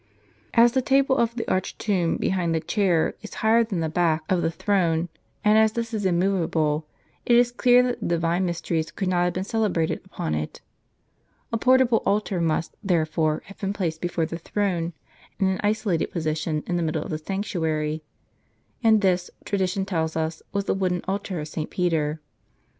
As 0.55 0.71
the 0.71 0.81
table 0.81 1.15
of 1.15 1.35
the 1.35 1.47
arched 1.47 1.77
tomb 1.77 2.17
behind 2.17 2.55
the 2.55 2.59
chair 2.59 3.13
is 3.21 3.35
higher 3.45 3.63
than 3.63 3.81
the 3.81 3.87
back 3.87 4.23
of 4.31 4.41
the 4.41 4.49
throne, 4.49 5.09
and 5.45 5.59
as 5.59 5.73
this 5.73 5.93
is 5.93 6.07
immovable, 6.07 6.87
it 7.23 7.35
is 7.35 7.51
clear 7.51 7.83
that 7.83 7.99
the 7.99 8.07
divine 8.07 8.43
mysteries 8.43 8.89
could 8.89 9.07
not 9.07 9.25
have 9.25 9.33
been 9.33 9.43
celebrated 9.43 10.01
upon 10.03 10.33
it. 10.33 10.59
A 11.53 11.57
portable 11.59 12.01
altar 12.03 12.41
must, 12.41 12.75
therefore, 12.83 13.43
have 13.45 13.59
been 13.59 13.73
placed 13.73 14.01
before 14.01 14.25
the 14.25 14.39
throne, 14.39 14.93
in 15.39 15.45
an 15.45 15.59
isolated 15.63 16.07
position 16.09 16.63
in 16.65 16.77
the 16.77 16.81
middle 16.81 17.03
of 17.03 17.11
the 17.11 17.19
sanctuary: 17.19 18.01
and 18.83 19.01
this, 19.01 19.29
tradition 19.45 19.85
tell 19.85 20.05
us, 20.15 20.41
was 20.51 20.65
the 20.65 20.73
wooden 20.73 21.03
altar 21.07 21.39
of 21.39 21.47
St. 21.47 21.69
Peter. 21.69 22.19